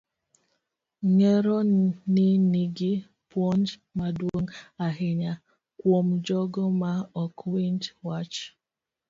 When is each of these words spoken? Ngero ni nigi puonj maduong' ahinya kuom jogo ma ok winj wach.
Ngero 1.09 1.57
ni 2.13 2.27
nigi 2.51 2.91
puonj 3.29 3.67
maduong' 3.97 4.51
ahinya 4.85 5.33
kuom 5.79 6.05
jogo 6.25 6.63
ma 6.81 6.93
ok 7.23 7.37
winj 7.53 7.83
wach. 8.05 8.35